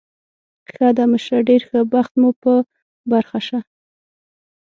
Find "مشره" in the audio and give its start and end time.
1.11-1.39